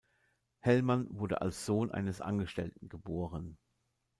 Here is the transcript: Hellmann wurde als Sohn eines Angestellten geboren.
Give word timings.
Hellmann 0.61 1.05
wurde 1.11 1.41
als 1.41 1.63
Sohn 1.67 1.91
eines 1.91 2.21
Angestellten 2.21 2.89
geboren. 2.89 3.59